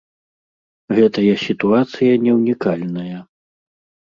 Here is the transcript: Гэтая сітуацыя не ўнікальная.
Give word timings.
Гэтая 0.99 1.35
сітуацыя 1.43 2.13
не 2.25 2.31
ўнікальная. 2.39 3.17